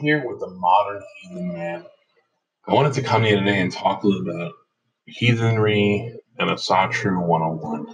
[0.00, 1.84] here with the Modern Heathen Man.
[2.66, 4.52] I wanted to come here today and talk a little about
[5.06, 7.86] heathenry and Asatru 101.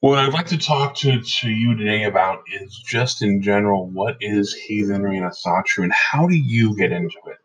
[0.00, 4.16] What I'd like to talk to, to you today about is just in general what
[4.20, 7.38] is heathenry and Asatru and how do you get into it?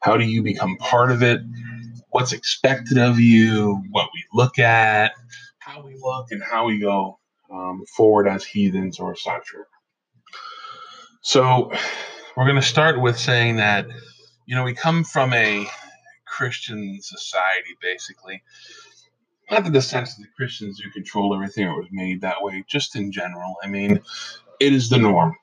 [0.00, 1.40] How do you become part of it?
[2.10, 3.82] What's expected of you?
[3.90, 5.12] What we look at?
[5.58, 7.18] How we look and how we go
[7.50, 9.64] um, forward as heathens or Asatru.
[11.22, 11.72] So
[12.36, 13.86] we're going to start with saying that,
[14.46, 15.66] you know, we come from a
[16.26, 18.42] Christian society, basically.
[19.50, 22.64] Not in the sense that the Christians do control everything or was made that way,
[22.66, 23.56] just in general.
[23.62, 24.00] I mean,
[24.58, 25.36] it is the norm.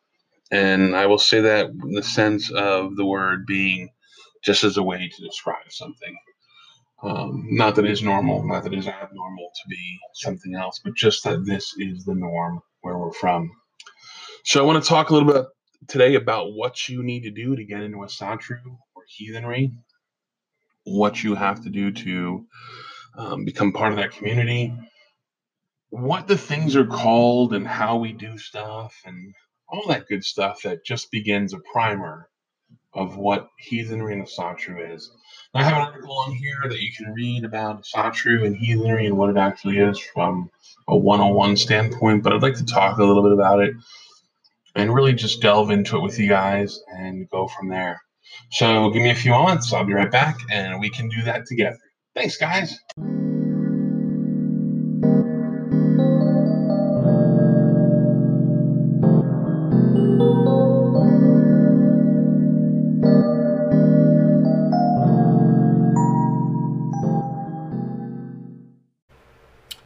[0.51, 3.89] And I will say that in the sense of the word being
[4.43, 6.17] just as a way to describe something.
[7.03, 10.81] Um, not that it is normal, not that it is abnormal to be something else,
[10.83, 13.49] but just that this is the norm where we're from.
[14.43, 15.45] So I want to talk a little bit
[15.87, 18.59] today about what you need to do to get into Asatru
[18.95, 19.71] or heathenry,
[20.83, 22.45] what you have to do to
[23.17, 24.73] um, become part of that community,
[25.89, 29.33] what the things are called, and how we do stuff, and
[29.67, 32.29] all that good stuff that just begins a primer
[32.93, 35.09] of what heathenry and Asatru is.
[35.53, 39.17] I have an article on here that you can read about Asatru and heathenry and
[39.17, 40.49] what it actually is from
[40.87, 43.73] a 101 standpoint, but I'd like to talk a little bit about it
[44.75, 48.01] and really just delve into it with you guys and go from there.
[48.51, 49.73] So give me a few moments.
[49.73, 51.77] I'll be right back and we can do that together.
[52.15, 52.77] Thanks, guys.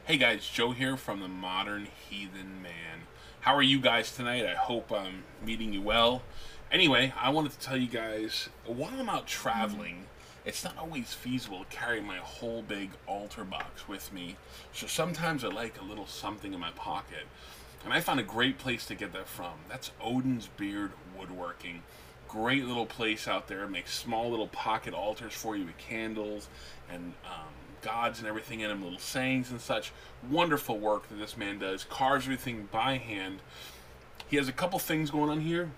[0.06, 2.85] Hey guys, Joe here from the Modern Heathen Man.
[3.46, 4.44] How are you guys tonight?
[4.44, 6.24] I hope I'm meeting you well.
[6.72, 10.06] Anyway, I wanted to tell you guys while I'm out traveling,
[10.46, 14.38] it's not always feasible to carry my whole big altar box with me.
[14.74, 17.28] So sometimes I like a little something in my pocket.
[17.84, 19.54] And I found a great place to get that from.
[19.70, 21.84] That's Odin's Beard Woodworking.
[22.28, 23.68] Great little place out there.
[23.68, 26.50] Makes small little pocket altars for you with candles
[26.92, 27.54] and um,
[27.86, 29.94] gods and everything in them, little sayings and such.
[30.30, 31.86] Wonderful work that this man does.
[31.86, 33.40] Carves everything by hand.
[34.28, 35.72] He has a couple things going on here.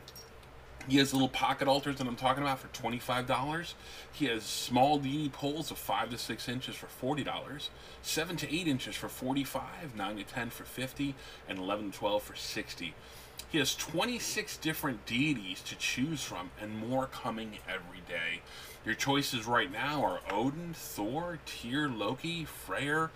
[0.87, 3.73] He has little pocket altars that I'm talking about for $25.
[4.13, 7.69] He has small deity poles of 5 to 6 inches for $40,
[8.01, 11.13] 7 to 8 inches for 45, 9 to 10 for 50,
[11.49, 12.95] and 11 to 12 for 60.
[13.49, 18.41] He has 26 different deities to choose from and more coming every day.
[18.85, 23.09] Your choices right now are Odin, Thor, Tyr, Loki, Freyr,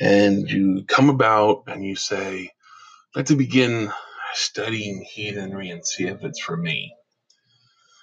[0.00, 2.50] And you come about and you say,
[3.14, 3.92] to begin
[4.34, 6.92] studying heathenry and see if it's for me.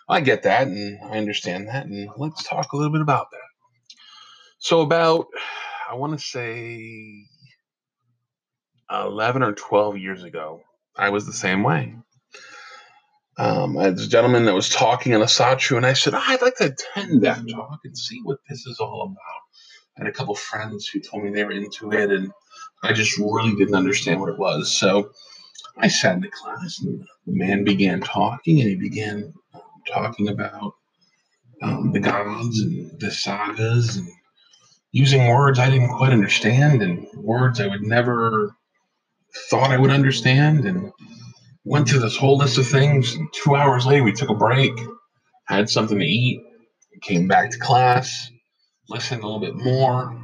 [0.07, 3.39] I get that and I understand that, and let's talk a little bit about that.
[4.59, 5.27] So about,
[5.89, 7.25] I want to say,
[8.91, 10.61] eleven or twelve years ago,
[10.97, 11.95] I was the same way.
[13.37, 16.41] Um, I had this gentleman that was talking in Asatru, and I said, oh, I'd
[16.41, 19.97] like to attend that talk and see what this is all about.
[19.97, 22.29] I had a couple friends who told me they were into it, and
[22.83, 24.75] I just really didn't understand what it was.
[24.75, 25.11] So
[25.77, 30.27] I sat in the class, and the man began talking, and he began um, talking
[30.27, 30.73] about
[31.61, 34.09] um, the gods and the sagas and
[34.91, 38.55] using words I didn't quite understand and words I would never
[39.49, 40.91] thought I would understand and
[41.63, 43.13] went through this whole list of things.
[43.15, 44.73] And two hours later, we took a break,
[45.45, 46.41] had something to eat,
[47.01, 48.31] came back to class,
[48.89, 50.19] listened a little bit more,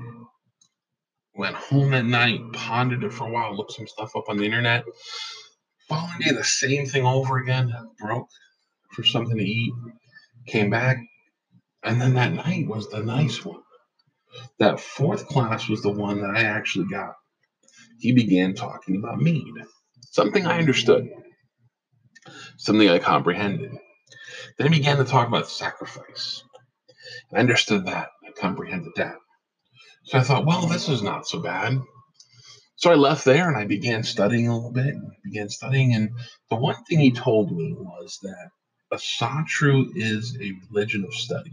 [1.35, 4.45] went home at night, pondered it for a while, looked some stuff up on the
[4.45, 4.83] internet.
[5.87, 8.27] Following day, the same thing over again, broke
[8.91, 9.73] for something to eat,
[10.47, 10.97] came back,
[11.83, 13.61] and then that night was the nice one.
[14.59, 17.15] That fourth class was the one that I actually got.
[17.99, 19.53] He began talking about mead,
[20.11, 21.09] something I understood,
[22.57, 23.71] something I comprehended.
[24.57, 26.43] Then he began to talk about sacrifice.
[27.33, 28.09] I understood that.
[28.25, 29.15] I comprehended that.
[30.05, 31.79] So I thought, well, this is not so bad.
[32.77, 35.93] So I left there and I began studying a little bit began studying.
[35.93, 36.11] And
[36.49, 38.49] the one thing he told me was that
[38.93, 41.51] Asatru is a religion of study.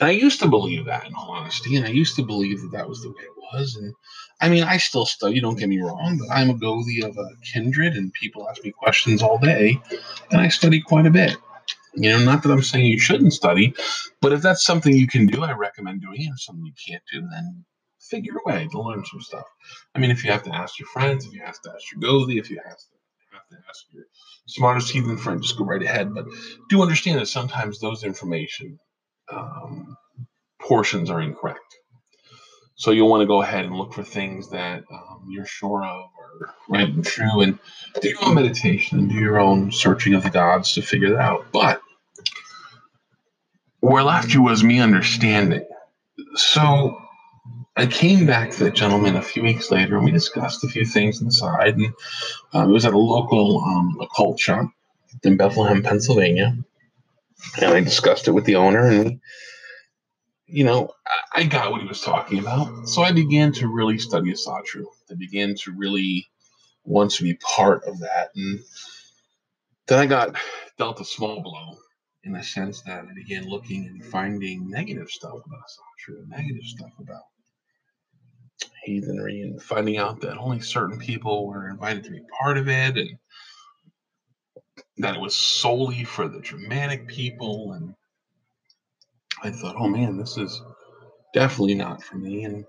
[0.00, 2.72] And I used to believe that in all honesty, and I used to believe that
[2.72, 3.76] that was the way it was.
[3.76, 3.94] And
[4.40, 7.28] I mean, I still study, don't get me wrong, but I'm a Gothi of a
[7.52, 9.80] kindred, and people ask me questions all day,
[10.30, 11.36] and I study quite a bit.
[11.94, 13.74] You know, not that I'm saying you shouldn't study,
[14.20, 16.30] but if that's something you can do, I recommend doing it.
[16.32, 17.64] If something you can't do, then
[17.98, 19.46] figure a way to learn some stuff.
[19.94, 22.00] I mean, if you have to ask your friends, if you have to ask your
[22.02, 22.84] Gothi, if you have to
[23.32, 24.04] have to ask your
[24.46, 26.14] smartest heathen friend, just go right ahead.
[26.14, 26.26] But
[26.68, 28.78] do understand that sometimes those information
[29.30, 29.96] um,
[30.60, 31.60] portions are incorrect.
[32.74, 36.10] So you'll want to go ahead and look for things that um, you're sure of
[36.20, 37.58] are right and true, and
[38.00, 41.20] do your own meditation and do your own searching of the gods to figure that
[41.20, 41.46] out.
[41.52, 41.80] But
[43.80, 45.66] where left you was me understanding.
[46.34, 47.00] So
[47.76, 50.84] I came back to that gentleman a few weeks later, and we discussed a few
[50.84, 51.76] things inside.
[51.76, 51.92] And
[52.52, 54.70] um, it was at a local um, occult shop
[55.24, 56.56] in Bethlehem, Pennsylvania,
[57.60, 59.20] and I discussed it with the owner, and
[60.46, 60.90] you know,
[61.34, 62.88] I got what he was talking about.
[62.88, 64.84] So I began to really study Asatru.
[65.10, 66.26] I began to really
[66.84, 68.30] want to be part of that.
[68.34, 68.60] And
[69.86, 70.36] then I got
[70.78, 71.76] dealt a small blow
[72.24, 76.92] in the sense that I began looking and finding negative stuff about Asatru, negative stuff
[76.98, 77.22] about
[78.84, 82.96] heathenry, and finding out that only certain people were invited to be part of it
[82.96, 83.18] and
[84.98, 87.94] that it was solely for the Germanic people and
[89.42, 90.60] I thought, oh man, this is
[91.32, 92.44] definitely not for me.
[92.44, 92.64] And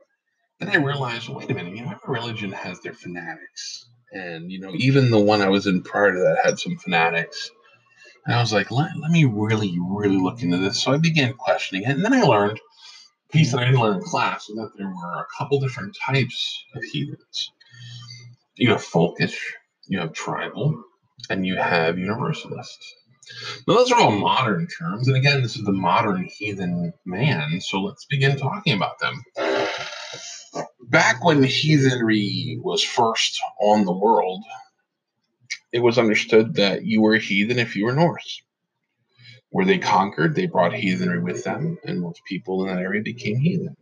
[0.59, 3.89] then I realized, wait a minute, you know, every religion has their fanatics.
[4.11, 7.49] And, you know, even the one I was in prior to that had some fanatics.
[8.25, 10.81] And I was like, let, let me really, really look into this.
[10.81, 11.91] So I began questioning it.
[11.91, 14.87] And then I learned, a piece that I didn't learn in class, was that there
[14.87, 17.51] were a couple different types of heathens.
[18.55, 19.37] You have folkish,
[19.87, 20.83] you have tribal,
[21.29, 22.95] and you have universalists.
[23.67, 25.07] Now, those are all modern terms.
[25.07, 27.61] And again, this is the modern heathen man.
[27.61, 29.23] So let's begin talking about them.
[30.81, 34.43] Back when heathenry was first on the world,
[35.71, 38.41] it was understood that you were a heathen if you were Norse.
[39.51, 43.39] Where they conquered, they brought heathenry with them, and most people in that area became
[43.39, 43.75] heathen.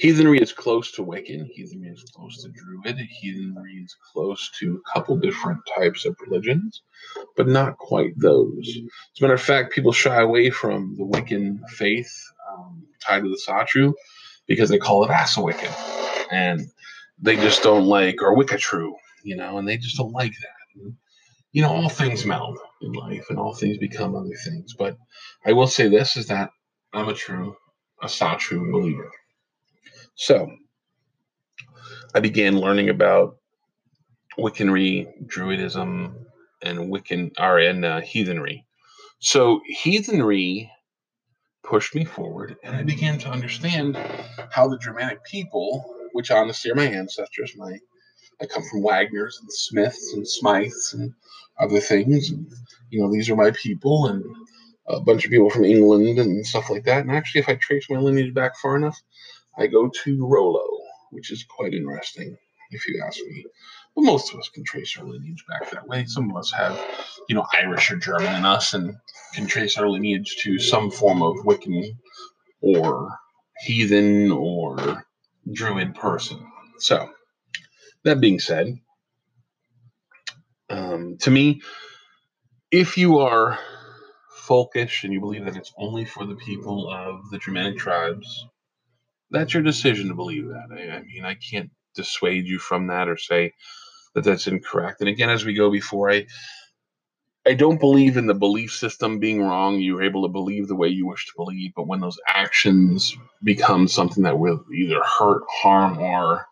[0.00, 1.46] Heathenry is close to Wiccan.
[1.52, 2.98] Heathenry is close to Druid.
[2.98, 6.82] Heathenry is close to a couple different types of religions,
[7.36, 8.66] but not quite those.
[8.68, 8.76] As
[9.20, 12.10] a matter of fact, people shy away from the Wiccan faith
[12.50, 13.92] um, tied to the Satru
[14.48, 15.74] because they call it Asa Wiccan,
[16.32, 16.62] and
[17.20, 20.82] they just don't like or Wicca true, you know, and they just don't like that.
[20.82, 20.94] And,
[21.52, 24.74] you know, all things meld in life, and all things become other things.
[24.78, 24.98] But
[25.46, 26.50] I will say this: is that
[26.94, 27.56] I'm a true
[28.02, 29.10] Asatru believer.
[30.14, 30.50] So
[32.14, 33.36] I began learning about
[34.38, 36.14] Wiccanry, Druidism,
[36.62, 38.66] and Wiccan or and uh, heathenry.
[39.18, 40.70] So heathenry
[41.62, 43.96] pushed me forward, and I began to understand
[44.50, 47.78] how the Germanic people, which honestly are my ancestors, my
[48.40, 51.12] I come from Wagners and Smiths and Smythes and
[51.58, 52.30] other things.
[52.30, 52.50] And,
[52.88, 54.24] you know, these are my people, and
[54.88, 57.02] a bunch of people from England and stuff like that.
[57.02, 58.98] And actually, if I trace my lineage back far enough,
[59.60, 60.66] I go to Rollo,
[61.10, 62.36] which is quite interesting,
[62.70, 63.44] if you ask me.
[63.94, 66.06] But most of us can trace our lineage back that way.
[66.06, 66.80] Some of us have,
[67.28, 68.96] you know, Irish or German in us and
[69.34, 71.96] can trace our lineage to some form of Wiccan
[72.62, 73.10] or
[73.58, 75.04] heathen or
[75.52, 76.40] druid person.
[76.78, 77.10] So,
[78.04, 78.78] that being said,
[80.70, 81.60] um, to me,
[82.70, 83.58] if you are
[84.38, 88.46] folkish and you believe that it's only for the people of the Germanic tribes,
[89.30, 90.68] that's your decision to believe that.
[90.72, 93.52] I, I, mean, I can't dissuade you from that or say
[94.14, 95.00] that that's incorrect.
[95.00, 96.26] And again, as we go before, I
[97.46, 99.80] I don't believe in the belief system being wrong.
[99.80, 103.88] You're able to believe the way you wish to believe, but when those actions become
[103.88, 106.46] something that will either hurt, harm, or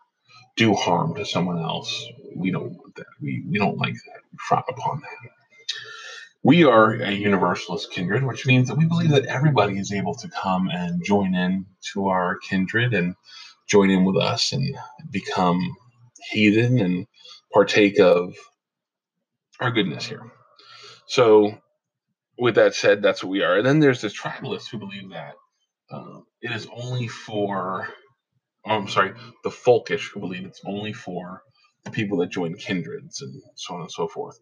[0.56, 3.06] do harm to someone else, we don't want that.
[3.20, 4.20] We we don't like that.
[4.32, 5.37] We frown upon that.
[6.42, 10.28] We are a universalist kindred, which means that we believe that everybody is able to
[10.28, 13.14] come and join in to our kindred and
[13.68, 14.76] join in with us and
[15.10, 15.60] become
[16.30, 17.06] heathen and
[17.52, 18.34] partake of
[19.60, 20.22] our goodness here.
[21.06, 21.58] So,
[22.38, 23.56] with that said, that's what we are.
[23.56, 25.34] And then there's the tribalists who believe that
[25.90, 27.88] um, it is only for,
[28.64, 31.42] oh, I'm sorry, the folkish who believe it's only for
[31.84, 34.38] the people that join kindreds and so on and so forth.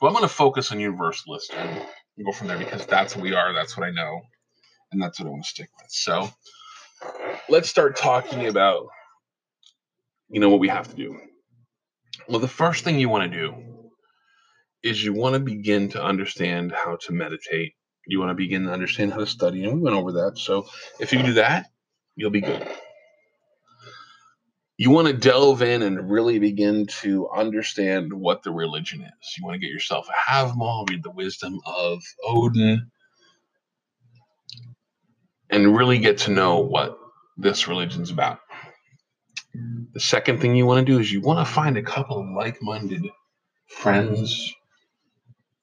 [0.00, 1.86] But I'm going to focus on universalist and
[2.24, 3.52] go from there because that's what we are.
[3.52, 4.20] That's what I know.
[4.92, 5.90] And that's what I want to stick with.
[5.90, 6.28] So
[7.48, 8.88] let's start talking about,
[10.28, 11.18] you know, what we have to do.
[12.28, 13.54] Well, the first thing you want to do
[14.82, 17.74] is you want to begin to understand how to meditate.
[18.06, 19.64] You want to begin to understand how to study.
[19.64, 20.38] And we went over that.
[20.38, 20.66] So
[20.98, 21.66] if you do that,
[22.16, 22.66] you'll be good
[24.80, 29.36] you want to delve in and really begin to understand what the religion is.
[29.36, 32.90] You want to get yourself a Havamal, read the wisdom of Odin,
[35.50, 36.98] and really get to know what
[37.36, 38.40] this religion's about.
[39.92, 42.34] The second thing you want to do is you want to find a couple of
[42.34, 43.04] like minded
[43.68, 44.50] friends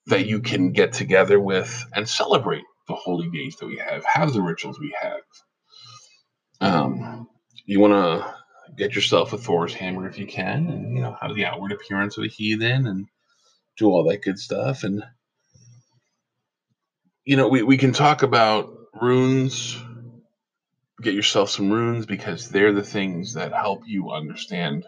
[0.06, 4.32] that you can get together with and celebrate the holy days that we have, have
[4.32, 5.22] the rituals we have.
[6.60, 7.28] Um,
[7.66, 8.37] you want to
[8.76, 12.16] get yourself a Thor's hammer if you can, and you know have the outward appearance
[12.18, 13.06] of a heathen, and
[13.76, 14.84] do all that good stuff.
[14.84, 15.02] And
[17.24, 19.80] you know, we we can talk about runes.
[21.00, 24.84] Get yourself some runes because they're the things that help you understand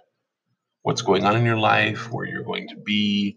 [0.83, 3.37] what's going on in your life, where you're going to be,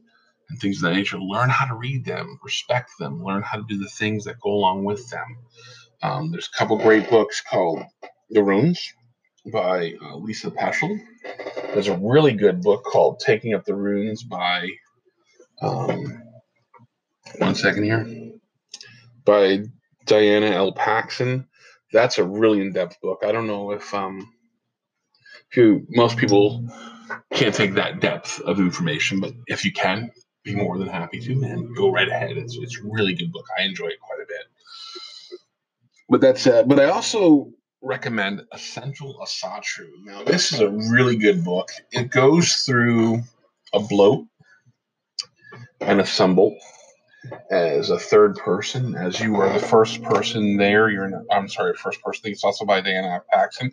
[0.49, 1.19] and things of that nature.
[1.19, 4.49] Learn how to read them, respect them, learn how to do the things that go
[4.51, 5.37] along with them.
[6.01, 7.83] Um, there's a couple great books called
[8.31, 8.93] The Runes
[9.51, 10.99] by uh, Lisa Peschel.
[11.73, 14.69] There's a really good book called Taking Up the Runes by,
[15.61, 16.23] um,
[17.37, 18.31] one second here,
[19.25, 19.63] by
[20.05, 20.73] Diana L.
[20.73, 21.47] Paxson.
[21.91, 23.23] That's a really in-depth book.
[23.25, 24.33] I don't know if um,
[25.51, 26.67] if you most people
[27.31, 30.11] can't take that depth of information, but if you can,
[30.43, 31.73] be more than happy to, man.
[31.73, 32.37] Go right ahead.
[32.37, 33.45] It's it's really good book.
[33.57, 34.45] I enjoy it quite a bit.
[36.09, 37.51] But that's uh, but I also
[37.83, 39.89] recommend Essential Asatru.
[40.03, 41.69] Now, this is a really good book.
[41.91, 43.21] It goes through
[43.73, 44.25] a blot
[45.81, 46.55] and a sumbel
[47.51, 50.89] as a third person, as you are the first person there.
[50.89, 52.31] You're, in, I'm sorry, first person.
[52.31, 53.71] It's also by Diana Paxson,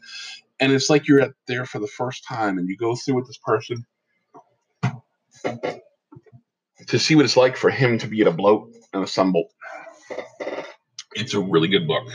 [0.58, 3.26] and it's like you're at there for the first time, and you go through with
[3.26, 3.86] this person
[6.86, 9.44] to see what it's like for him to be at a blot and a sumbel.
[11.14, 12.08] It's a really good book.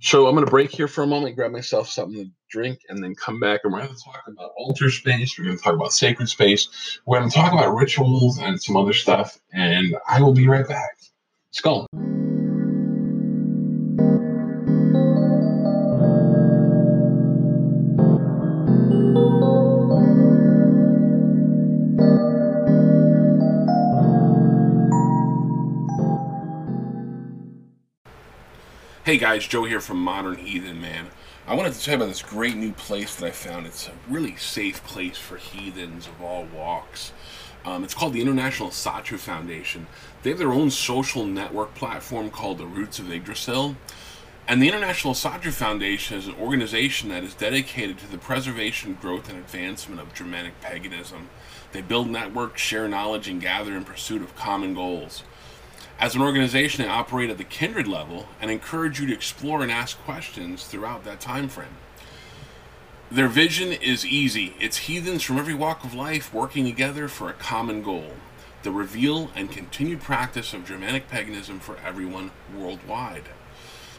[0.00, 3.02] So I'm going to break here for a moment, grab myself something to drink, and
[3.02, 3.60] then come back.
[3.64, 5.38] And we're going to talk about altar space.
[5.38, 7.00] We're going to talk about sacred space.
[7.04, 9.38] We're going to talk about rituals and some other stuff.
[9.52, 10.96] And I will be right back.
[11.50, 11.86] Skull.
[29.08, 31.06] Hey guys, Joe here from Modern Heathen Man.
[31.46, 33.64] I wanted to tell you about this great new place that I found.
[33.64, 37.14] It's a really safe place for heathens of all walks.
[37.64, 39.86] Um, it's called the International Asatru Foundation.
[40.22, 43.76] They have their own social network platform called the Roots of Yggdrasil.
[44.46, 49.30] And the International Asatru Foundation is an organization that is dedicated to the preservation, growth,
[49.30, 51.30] and advancement of Germanic paganism.
[51.72, 55.22] They build networks, share knowledge, and gather in pursuit of common goals.
[55.98, 59.72] As an organization, they operate at the kindred level and encourage you to explore and
[59.72, 61.76] ask questions throughout that time frame.
[63.10, 64.54] Their vision is easy.
[64.60, 68.12] It's heathens from every walk of life working together for a common goal
[68.64, 73.22] the reveal and continued practice of Germanic paganism for everyone worldwide.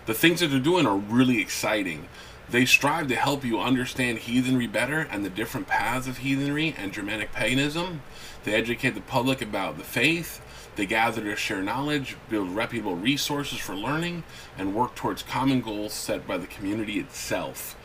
[0.05, 2.09] The things that they're doing are really exciting.
[2.49, 6.91] They strive to help you understand heathenry better and the different paths of heathenry and
[6.91, 8.01] Germanic paganism.
[8.43, 10.41] They educate the public about the faith
[10.75, 14.23] they gather to share knowledge, build reputable resources for learning,
[14.57, 17.75] and work towards common goals set by the community itself.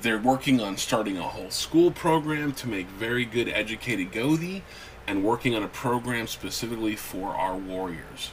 [0.00, 4.62] They're working on starting a whole school program to make very good educated Gothi
[5.06, 8.30] and working on a program specifically for our warriors.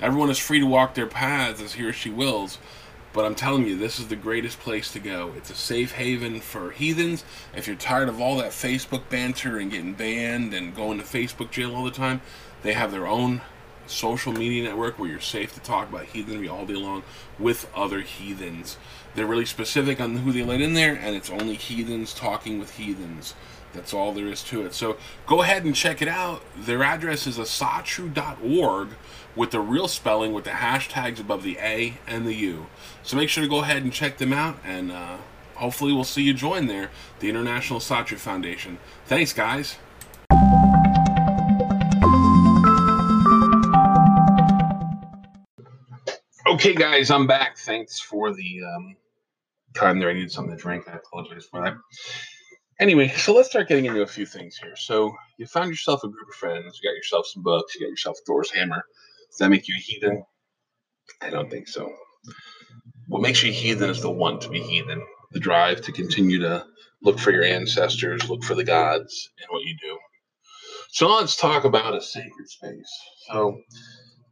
[0.00, 2.58] Everyone is free to walk their paths as he or she wills,
[3.14, 5.32] but I'm telling you, this is the greatest place to go.
[5.38, 7.24] It's a safe haven for heathens.
[7.56, 11.50] If you're tired of all that Facebook banter and getting banned and going to Facebook
[11.50, 12.20] jail all the time,
[12.62, 13.40] they have their own
[13.86, 17.02] social media network where you're safe to talk about heathenry all day long
[17.38, 18.76] with other heathens.
[19.14, 22.76] They're really specific on who they let in there, and it's only heathens talking with
[22.76, 23.34] heathens.
[23.72, 24.74] That's all there is to it.
[24.74, 24.96] So
[25.26, 26.42] go ahead and check it out.
[26.56, 28.88] Their address is asatru.org,
[29.34, 32.66] with the real spelling with the hashtags above the A and the U.
[33.02, 35.18] So make sure to go ahead and check them out, and uh,
[35.54, 38.78] hopefully we'll see you join there, the International Asatru Foundation.
[39.04, 39.76] Thanks, guys.
[46.56, 47.58] Okay, guys, I'm back.
[47.58, 48.96] Thanks for the um,
[49.74, 50.08] time there.
[50.08, 50.88] I needed something to drink.
[50.88, 51.74] I apologize for that.
[52.80, 54.74] Anyway, so let's start getting into a few things here.
[54.74, 56.80] So you found yourself a group of friends.
[56.82, 57.74] You got yourself some books.
[57.74, 58.82] You got yourself Thor's hammer.
[59.28, 60.24] Does that make you a heathen?
[61.20, 61.92] I don't think so.
[63.08, 66.38] What makes you a heathen is the want to be heathen, the drive to continue
[66.40, 66.64] to
[67.02, 69.98] look for your ancestors, look for the gods and what you do.
[70.88, 73.00] So let's talk about a sacred space.
[73.28, 73.60] So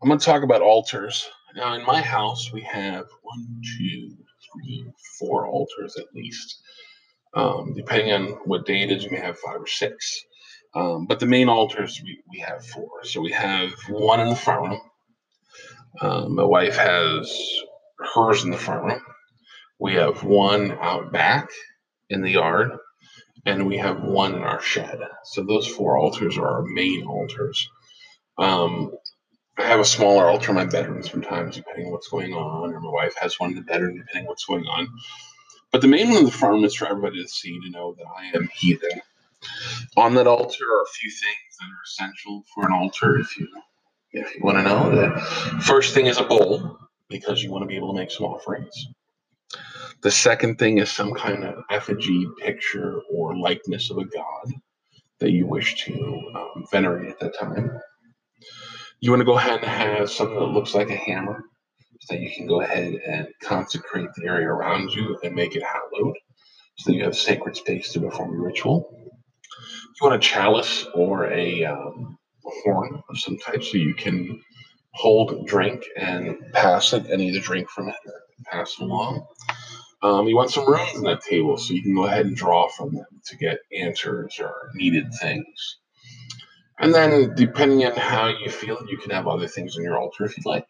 [0.02, 1.28] I'm going to talk about altars.
[1.54, 4.10] Now, in my house, we have one, two,
[4.52, 4.86] three,
[5.18, 6.58] four altars at least.
[7.34, 10.24] Um, depending on what day it is, you may have five or six.
[10.74, 13.04] Um, but the main altars, we, we have four.
[13.04, 14.80] So we have one in the front room.
[16.00, 17.32] Um, my wife has
[17.98, 19.02] hers in the front room.
[19.78, 21.50] We have one out back
[22.10, 22.72] in the yard,
[23.46, 24.98] and we have one in our shed.
[25.24, 27.68] So those four altars are our main altars.
[28.38, 28.92] Um,
[29.58, 32.80] I have a smaller altar in my bedroom sometimes, depending on what's going on, or
[32.80, 34.88] my wife has one in the bedroom, depending on what's going on.
[35.70, 38.06] But the main one in the room is for everybody to see to know that
[38.16, 39.00] I am heathen.
[39.96, 43.18] On that altar are a few things that are essential for an altar.
[43.18, 43.48] If you
[44.12, 45.20] if you want to know, the
[45.62, 48.86] first thing is a bowl because you want to be able to make some offerings.
[50.02, 54.52] The second thing is some kind of effigy, picture, or likeness of a god
[55.20, 57.80] that you wish to um, venerate at that time.
[59.04, 61.44] You want to go ahead and have something that looks like a hammer
[62.00, 65.62] so that you can go ahead and consecrate the area around you and make it
[65.62, 66.16] hallowed
[66.78, 68.88] so that you have sacred space to perform your ritual.
[68.96, 74.40] You want a chalice or a um, horn of some type so you can
[74.94, 79.26] hold drink and pass it and either drink from it or pass it along.
[80.02, 82.70] Um, you want some runes on that table so you can go ahead and draw
[82.70, 85.76] from them to get answers or needed things.
[86.84, 90.26] And then, depending on how you feel, you can have other things on your altar
[90.26, 90.66] if you'd like.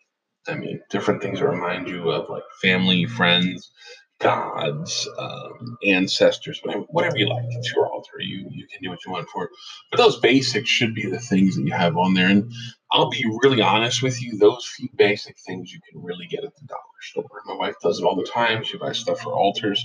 [0.46, 3.72] I mean, different things that remind you of like family, friends,
[4.20, 7.46] gods, um, ancestors, whatever, whatever you like.
[7.50, 8.20] It's your altar.
[8.20, 9.50] You you can do what you want for it.
[9.90, 12.28] But those basics should be the things that you have on there.
[12.28, 12.52] And
[12.92, 16.54] I'll be really honest with you, those few basic things you can really get at
[16.54, 17.42] the dollar store.
[17.46, 18.62] My wife does it all the time.
[18.62, 19.84] She buys stuff for altars.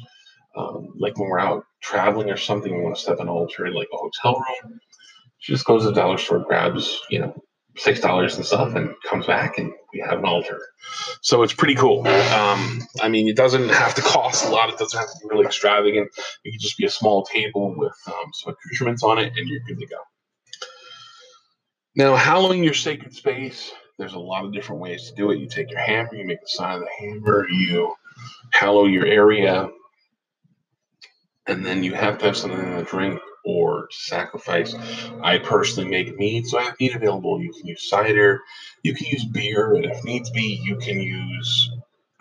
[0.55, 3.73] Um, like when we're out traveling or something, we want to step an altar in
[3.73, 4.79] like a hotel room.
[5.39, 7.43] She just goes to the dollar store, grabs, you know,
[7.77, 10.59] six dollars and stuff, and comes back, and we have an altar.
[11.21, 12.05] So it's pretty cool.
[12.07, 14.69] Um, I mean, it doesn't have to cost a lot.
[14.69, 16.09] It doesn't have to be really extravagant.
[16.43, 19.61] It can just be a small table with um, some accoutrements on it, and you're
[19.65, 19.97] good to go.
[21.95, 25.39] Now, hallowing your sacred space, there's a lot of different ways to do it.
[25.39, 27.93] You take your hammer, you make the sign of the hammer, you
[28.51, 29.69] hallow your area,
[31.47, 34.75] and then you have to have something in the drink or sacrifice.
[35.21, 37.41] I personally make mead, so I have mead available.
[37.41, 38.41] You can use cider,
[38.83, 41.71] you can use beer, and if needs be, you can use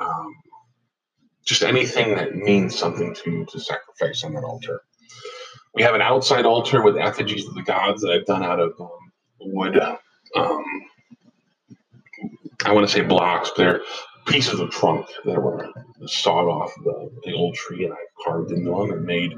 [0.01, 0.35] um,
[1.45, 4.83] just anything that means something to you to sacrifice on that altar.
[5.75, 8.73] We have an outside altar with effigies of the gods that I've done out of
[8.81, 8.91] um,
[9.41, 9.79] wood.
[10.37, 10.65] Um,
[12.65, 13.81] I want to say blocks, but they're
[14.29, 15.71] pieces of trunk that were
[16.07, 19.35] sawed off the, the old tree and I carved into them and made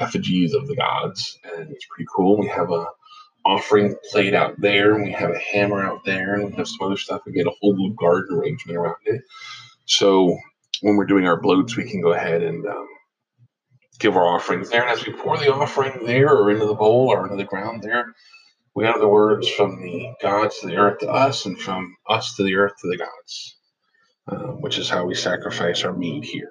[0.00, 1.38] effigies of the gods.
[1.44, 2.38] And it's pretty cool.
[2.38, 2.86] We have a
[3.44, 6.86] offering plate out there, and we have a hammer out there, and we have some
[6.86, 7.22] other stuff.
[7.26, 9.22] We get a whole little garden arrangement around it.
[9.86, 10.38] So
[10.80, 12.88] when we're doing our blots, we can go ahead and um,
[13.98, 14.82] give our offerings there.
[14.82, 17.82] And as we pour the offering there or into the bowl or into the ground
[17.82, 18.14] there,
[18.74, 22.36] we have the words from the gods to the earth to us and from us
[22.36, 23.56] to the earth to the gods,
[24.28, 26.50] uh, which is how we sacrifice our meat here.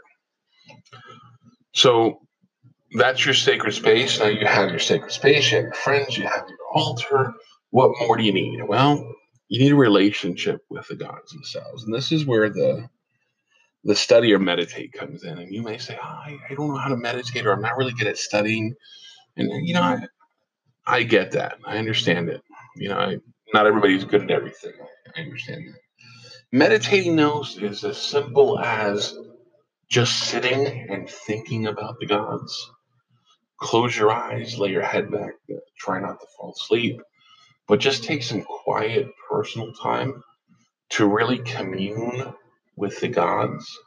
[1.74, 2.22] So
[2.98, 4.20] that's your sacred space.
[4.20, 7.34] Now you have your sacred space, you have your friends, you have your altar.
[7.70, 8.62] What more do you need?
[8.68, 9.16] Well,
[9.48, 11.84] you need a relationship with the gods themselves.
[11.84, 12.90] And this is where the
[13.84, 15.40] the study or meditate comes in.
[15.40, 17.78] And you may say, oh, I, I don't know how to meditate, or I'm not
[17.78, 18.76] really good at studying.
[19.38, 20.08] And you know, I,
[20.86, 21.58] I get that.
[21.66, 22.42] I understand it.
[22.76, 23.18] You know, I,
[23.54, 24.74] not everybody's good at everything.
[25.16, 25.80] I understand that.
[26.54, 29.18] Meditating knows is as simple as
[29.90, 32.72] just sitting and thinking about the gods.
[33.58, 35.32] Close your eyes, lay your head back,
[35.78, 37.02] try not to fall asleep,
[37.70, 40.22] but just take some quiet personal time
[40.90, 42.34] to really commune
[42.76, 43.80] with the gods.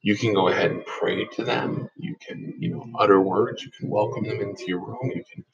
[0.00, 1.90] You can go ahead and pray to them.
[1.98, 3.62] You can, you know, utter words.
[3.62, 5.12] You can welcome them into your room.
[5.14, 5.44] You can,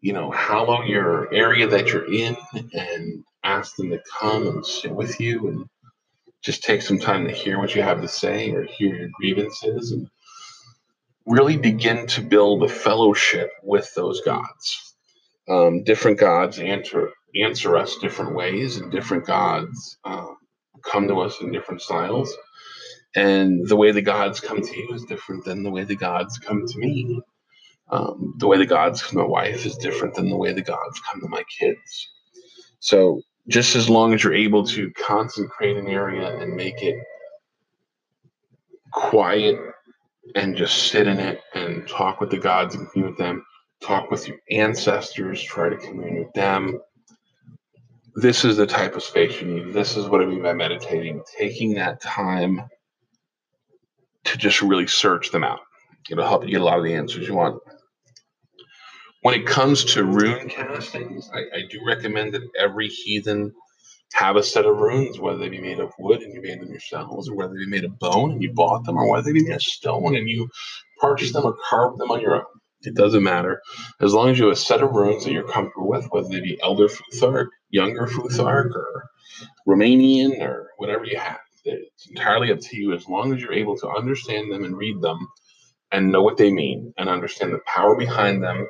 [0.00, 2.34] you know, hallow your area that you're in
[2.72, 5.66] and ask them to come and sit with you and
[6.42, 9.92] just take some time to hear what you have to say or hear your grievances
[9.92, 10.08] and
[11.26, 14.94] really begin to build a fellowship with those gods.
[15.48, 20.36] Um, different gods answer answer us different ways, and different gods um,
[20.84, 22.34] come to us in different styles.
[23.14, 26.38] And the way the gods come to you is different than the way the gods
[26.38, 27.20] come to me.
[27.90, 30.62] Um, the way the gods come to my wife is different than the way the
[30.62, 32.10] gods come to my kids.
[32.80, 36.96] So just as long as you're able to consecrate an area and make it
[38.92, 39.58] quiet
[40.34, 43.44] and just sit in it and talk with the gods and commune with them,
[43.80, 46.80] talk with your ancestors, try to commune with them.
[48.14, 49.72] This is the type of space you need.
[49.72, 52.62] This is what I mean by meditating, taking that time
[54.24, 55.60] to just really search them out.
[56.10, 57.60] It'll help you get a lot of the answers you want.
[59.22, 63.52] When it comes to rune castings, I, I do recommend that every heathen
[64.14, 66.70] have a set of runes, whether they be made of wood and you made them
[66.70, 69.32] yourselves, or whether they be made of bone and you bought them, or whether they
[69.32, 70.48] be made of stone and you
[71.00, 72.44] purchased them or carved them on your own.
[72.82, 73.62] It doesn't matter.
[74.00, 76.40] As long as you have a set of runes that you're comfortable with, whether they
[76.40, 79.04] be Elder Futhark, Younger Futhark, or
[79.68, 81.38] Armanen, or whatever you have.
[81.64, 85.00] It's entirely up to you as long as you're able to understand them and read
[85.00, 85.28] them
[85.92, 88.66] and know what they mean and understand the power behind them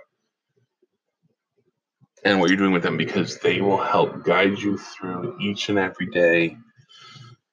[2.24, 5.78] and what you're doing with them because they will help guide you through each and
[5.78, 6.56] every day.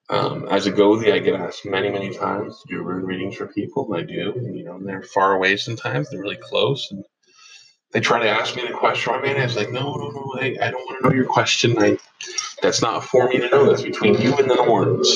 [0.09, 3.47] Um, as a Gothi, I get asked many, many times to do rune readings for
[3.47, 4.33] people, I do.
[4.35, 7.03] And, you know, and they're far away sometimes; they're really close, and
[7.91, 9.13] they try to ask me the question.
[9.13, 11.77] I mean, it's like, no, no, no, I, I don't want to know your question.
[11.77, 11.97] I,
[12.61, 13.65] that's not for me to know.
[13.67, 15.09] That's between you and the Norns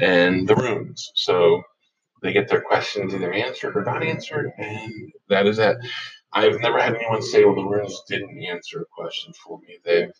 [0.00, 1.10] and the runes.
[1.14, 1.62] So
[2.22, 4.92] they get their questions either answered or not answered, and
[5.28, 5.76] that is that.
[6.34, 9.78] I've never had anyone say, well, the runes didn't answer a question for me.
[9.84, 10.12] They've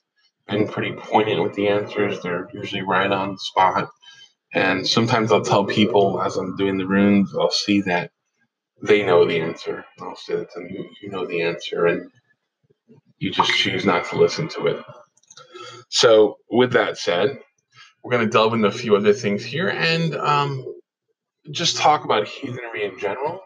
[0.46, 2.22] been pretty poignant with the answers.
[2.22, 3.88] They're usually right on the spot.
[4.52, 8.12] And sometimes I'll tell people as I'm doing the runes, I'll see that
[8.80, 9.84] they know the answer.
[10.00, 10.68] I'll say to them,
[11.02, 12.10] you, know the answer, and
[13.18, 14.84] you just choose not to listen to it.
[15.88, 17.38] So, with that said,
[18.02, 20.64] we're going to delve into a few other things here and um,
[21.50, 23.40] just talk about heathenry in general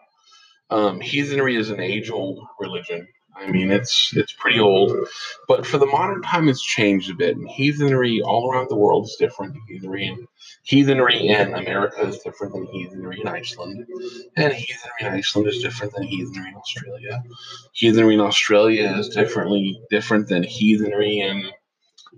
[0.71, 3.09] um, heathenry is an age-old religion.
[3.41, 4.97] I mean, it's it's pretty old,
[5.47, 7.37] but for the modern time, it's changed a bit.
[7.37, 9.57] And heathenry all around the world is different.
[9.69, 10.27] Heathenry in
[10.65, 13.87] heathenry in America is different than heathenry in Iceland,
[14.37, 17.23] and heathenry in Iceland is different than heathenry in Australia.
[17.75, 21.49] Heathenry in Australia is differently different than heathenry in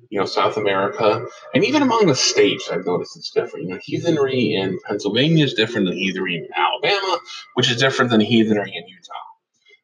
[0.08, 3.66] you know, South America, and even among the states, I've noticed it's different.
[3.66, 7.18] You know, heathenry in Pennsylvania is different than heathenry in Alabama,
[7.54, 9.14] which is different than heathenry in Utah.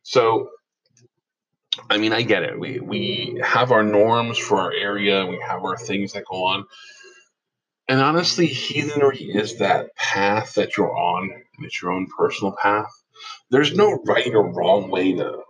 [0.03, 0.51] So,
[1.91, 2.59] I mean, I get it.
[2.59, 5.27] We we have our norms for our area.
[5.27, 6.67] We have our things that go on.
[7.89, 12.91] And honestly, heathenry is that path that you're on, and it's your own personal path.
[13.51, 15.41] There's no right or wrong way to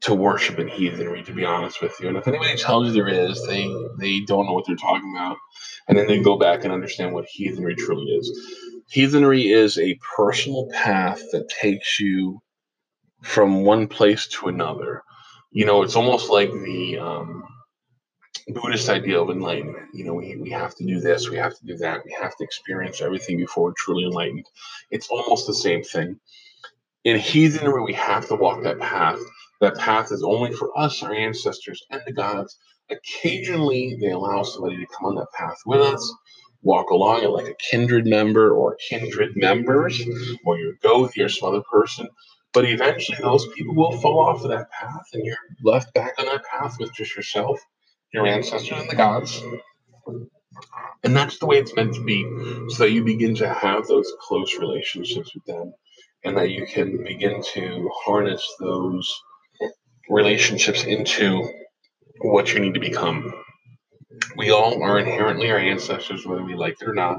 [0.00, 2.08] to worship in heathenry, to be honest with you.
[2.08, 5.36] And if anybody tells you there is, they they don't know what they're talking about.
[5.88, 8.30] And then they go back and understand what heathenry truly is.
[8.90, 12.40] Heathenry is a personal path that takes you
[13.22, 15.02] from one place to another.
[15.50, 17.44] You know, it's almost like the um,
[18.48, 19.88] Buddhist idea of enlightenment.
[19.94, 22.36] You know, we, we have to do this, we have to do that, we have
[22.36, 24.46] to experience everything before we're truly enlightened.
[24.90, 26.20] It's almost the same thing.
[27.04, 29.20] In heathenry, we have to walk that path
[29.60, 32.56] that path is only for us, our ancestors, and the gods.
[32.90, 36.14] Occasionally, they allow somebody to come on that path with us,
[36.62, 40.00] walk along it like a kindred member or kindred members,
[40.44, 42.08] or you go your some other person.
[42.54, 46.26] But eventually, those people will fall off of that path, and you're left back on
[46.26, 47.60] that path with just yourself,
[48.12, 49.42] your ancestors, and the gods.
[51.04, 52.24] And that's the way it's meant to be,
[52.70, 55.74] so that you begin to have those close relationships with them,
[56.24, 59.22] and that you can begin to harness those
[60.08, 61.48] relationships into
[62.20, 63.32] what you need to become.
[64.36, 67.18] We all are inherently our ancestors, whether we like it or not.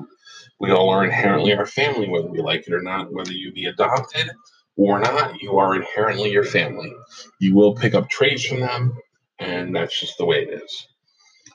[0.60, 3.14] We all are inherently our family, whether we like it or not.
[3.14, 4.30] Whether you be adopted
[4.76, 6.92] or not, you are inherently your family.
[7.40, 8.98] You will pick up traits from them,
[9.40, 10.88] and that's just the way it is.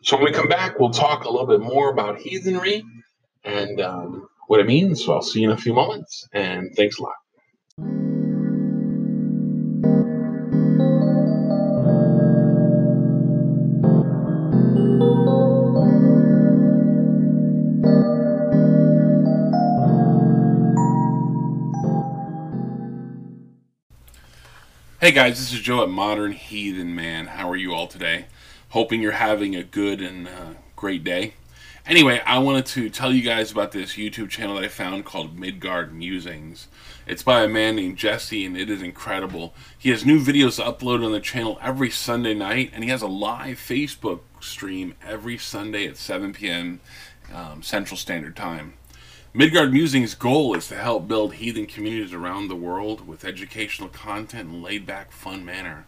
[0.02, 2.84] So when we come back, we'll talk a little bit more about heathenry
[3.44, 5.04] and um, what it means.
[5.04, 7.14] So I'll see you in a few moments, and thanks a lot.
[25.04, 27.26] Hey guys, this is Joe at Modern Heathen Man.
[27.26, 28.24] How are you all today?
[28.70, 31.34] Hoping you're having a good and uh, great day.
[31.86, 35.38] Anyway, I wanted to tell you guys about this YouTube channel that I found called
[35.38, 36.68] Midgard Musings.
[37.06, 39.52] It's by a man named Jesse, and it is incredible.
[39.78, 43.06] He has new videos uploaded on the channel every Sunday night, and he has a
[43.06, 46.80] live Facebook stream every Sunday at 7 p.m.
[47.30, 48.72] Um, Central Standard Time.
[49.36, 54.48] Midgard Musings' goal is to help build heathen communities around the world with educational content
[54.48, 55.86] and laid back, fun manner.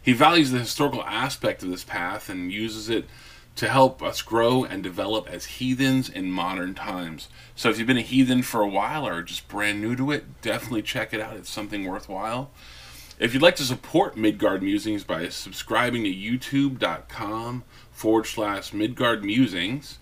[0.00, 3.06] He values the historical aspect of this path and uses it
[3.56, 7.26] to help us grow and develop as heathens in modern times.
[7.56, 10.40] So if you've been a heathen for a while or just brand new to it,
[10.40, 11.36] definitely check it out.
[11.36, 12.52] It's something worthwhile.
[13.18, 19.98] If you'd like to support Midgard Musings by subscribing to youtube.com forward slash Midgard Musings,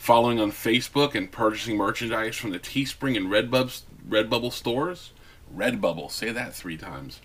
[0.00, 5.12] following on Facebook, and purchasing merchandise from the Teespring and Redbubble, Redbubble stores,
[5.54, 7.20] Redbubble, say that three times,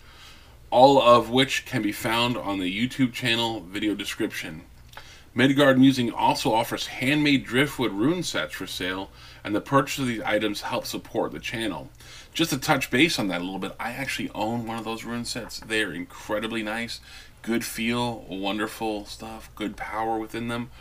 [0.71, 4.63] all of which can be found on the YouTube channel video description.
[5.33, 9.09] Midgard Musing also offers handmade driftwood rune sets for sale,
[9.41, 11.89] and the purchase of these items helps support the channel.
[12.33, 15.05] Just to touch base on that a little bit, I actually own one of those
[15.05, 15.61] rune sets.
[15.61, 16.99] They're incredibly nice,
[17.41, 20.71] good feel, wonderful stuff, good power within them.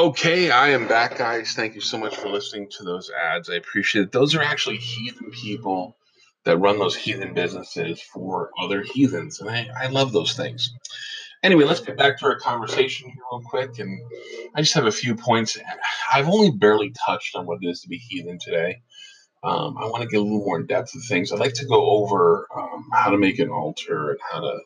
[0.00, 1.52] Okay, I am back, guys.
[1.52, 3.50] Thank you so much for listening to those ads.
[3.50, 4.12] I appreciate it.
[4.12, 5.98] Those are actually heathen people
[6.46, 10.72] that run those heathen businesses for other heathens, and I, I love those things.
[11.42, 13.78] Anyway, let's get back to our conversation here real quick.
[13.78, 14.00] And
[14.54, 15.58] I just have a few points.
[16.10, 18.80] I've only barely touched on what it is to be heathen today.
[19.42, 21.30] Um, I want to get a little more in depth of things.
[21.30, 24.60] I'd like to go over um, how to make an altar and how to,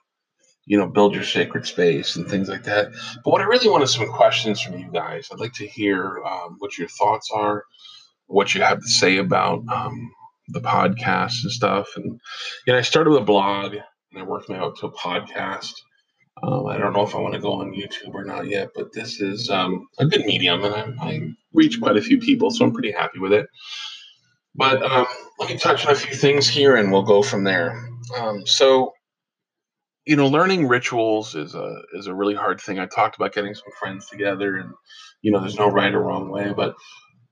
[0.66, 2.92] you know, build your sacred space and things like that.
[3.24, 5.28] But what I really want is some questions from you guys.
[5.30, 7.64] I'd like to hear um, what your thoughts are,
[8.26, 10.10] what you have to say about um,
[10.48, 11.88] the podcast and stuff.
[11.96, 12.18] And
[12.66, 13.82] you know, I started with a blog and
[14.16, 15.72] I worked my way up to a podcast.
[16.42, 18.92] Um, I don't know if I want to go on YouTube or not yet, but
[18.92, 21.20] this is um, a good medium, and I, I
[21.52, 23.46] reach quite a few people, so I'm pretty happy with it.
[24.54, 25.06] But um,
[25.38, 27.88] let me touch on a few things here, and we'll go from there.
[28.18, 28.92] Um, so,
[30.06, 32.78] you know, learning rituals is a is a really hard thing.
[32.78, 34.72] I talked about getting some friends together, and
[35.22, 36.74] you know, there's no right or wrong way, but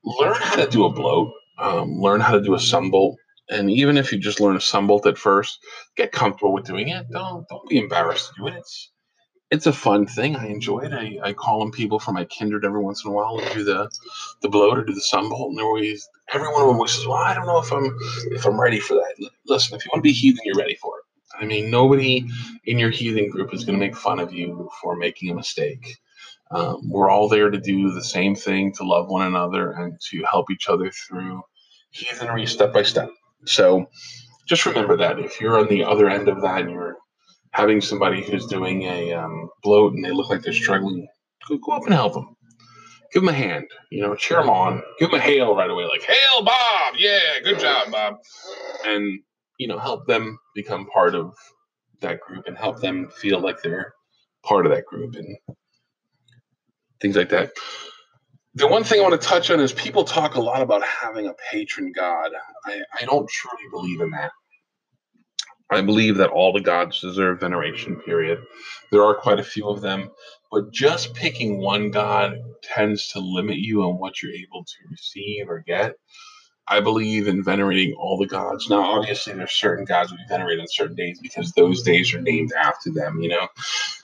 [0.04, 3.16] learn how to do a blot, um, learn how to do a sumbel,
[3.50, 5.58] and even if you just learn a sumbel at first,
[5.96, 7.06] get comfortable with doing it.
[7.10, 8.54] Don't don't be embarrassed to do it.
[8.56, 8.90] It's
[9.50, 10.34] it's a fun thing.
[10.36, 10.92] I enjoy it.
[10.94, 13.64] I, I call on people from my kindred every once in a while to do
[13.64, 13.90] the
[14.42, 17.18] the blot or do the sumbel, and they're always every one of them says, "Well,
[17.18, 17.96] I don't know if I'm
[18.32, 20.98] if I'm ready for that." Listen, if you want to be heathen, you're ready for
[20.98, 21.01] it.
[21.40, 22.26] I mean, nobody
[22.64, 25.98] in your heathen group is going to make fun of you for making a mistake.
[26.50, 30.22] Um, we're all there to do the same thing, to love one another, and to
[30.30, 31.42] help each other through
[31.90, 33.08] heathenry step by step.
[33.46, 33.86] So,
[34.46, 36.96] just remember that if you're on the other end of that and you're
[37.52, 41.06] having somebody who's doing a um, blot and they look like they're struggling,
[41.48, 42.36] go, go up and help them.
[43.12, 45.84] Give them a hand, you know, cheer them on, give them a hail right away,
[45.84, 46.94] like, hail, Bob!
[46.96, 48.16] Yeah, good job, Bob.
[48.86, 49.20] And,
[49.62, 51.36] you know, help them become part of
[52.00, 53.94] that group and help them feel like they're
[54.42, 55.36] part of that group and
[57.00, 57.52] things like that.
[58.56, 61.28] The one thing I want to touch on is people talk a lot about having
[61.28, 62.32] a patron god.
[62.66, 64.32] I, I don't truly believe in that.
[65.70, 68.40] I believe that all the gods deserve veneration, period.
[68.90, 70.10] There are quite a few of them,
[70.50, 75.48] but just picking one god tends to limit you on what you're able to receive
[75.48, 75.94] or get.
[76.68, 78.70] I believe in venerating all the gods.
[78.70, 82.52] Now, obviously, there's certain gods we venerate on certain days because those days are named
[82.52, 83.20] after them.
[83.20, 83.48] You know,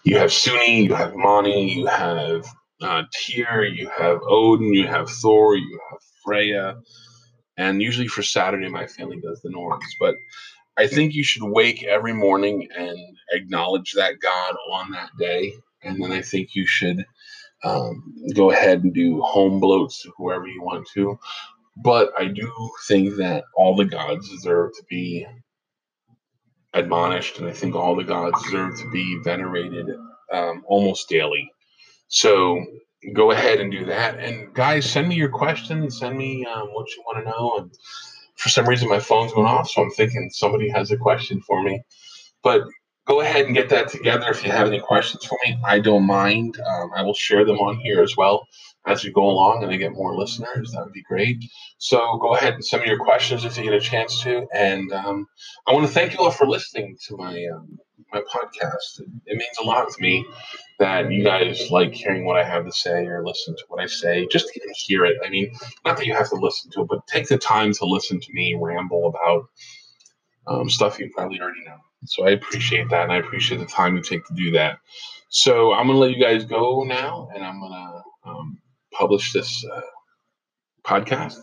[0.05, 2.47] you have Suni, you have Mani, you have
[2.83, 6.79] uh, Tyr, you have Odin, you have Thor, you have Freya,
[7.57, 9.97] and usually for Saturday, my family does the Norse.
[10.01, 10.14] But
[10.77, 12.99] I think you should wake every morning and
[13.33, 15.55] acknowledge that God on that day.
[15.83, 17.05] And then I think you should
[17.64, 21.18] um, go ahead and do home blots to whoever you want to.
[21.82, 22.50] But I do
[22.86, 25.26] think that all the gods deserve to be
[26.74, 29.86] admonished, and I think all the gods deserve to be venerated
[30.32, 31.50] um, almost daily.
[32.08, 32.64] So
[33.14, 34.18] go ahead and do that.
[34.18, 35.98] And guys, send me your questions.
[35.98, 37.58] Send me um, what you want to know.
[37.58, 37.70] And
[38.36, 41.62] for some reason my phone's going off, so I'm thinking somebody has a question for
[41.62, 41.82] me.
[42.42, 42.62] But
[43.06, 44.28] go ahead and get that together.
[44.30, 46.60] If you have any questions for me, I don't mind.
[46.60, 48.46] Um, I will share them on here as well
[48.88, 50.72] as we go along and I get more listeners.
[50.72, 51.44] That would be great.
[51.77, 54.46] So go ahead and send me your questions if you get a chance to.
[54.53, 55.29] And um,
[55.66, 57.79] I want to thank you all for listening to my um,
[58.12, 59.01] my podcast.
[59.27, 60.24] It, means a lot to me
[60.79, 63.87] that you guys like hearing what I have to say or listen to what I
[63.87, 65.18] say, just to hear it.
[65.24, 65.53] I mean,
[65.85, 68.33] not that you have to listen to it, but take the time to listen to
[68.33, 69.48] me ramble about
[70.46, 71.77] um, stuff you probably already know.
[72.07, 74.79] So I appreciate that, and I appreciate the time you take to do that.
[75.29, 78.59] So I'm gonna let you guys go now, and I'm gonna um,
[78.98, 79.80] publish this uh,
[80.84, 81.38] podcast,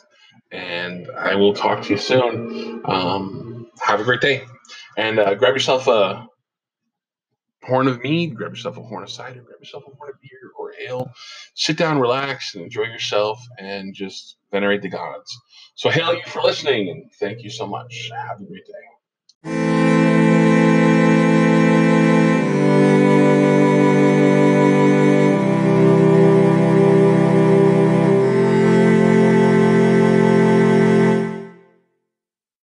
[0.51, 2.81] and I will talk to you soon.
[2.85, 4.43] Um, have a great day,
[4.97, 6.27] and uh, grab yourself a
[7.63, 10.51] horn of mead, grab yourself a horn of cider, grab yourself a horn of beer
[10.59, 11.11] or ale.
[11.55, 15.35] Sit down, relax, and enjoy yourself, and just venerate the gods.
[15.75, 18.11] So, hail you for listening, and thank you so much.
[18.29, 19.84] Have a great day.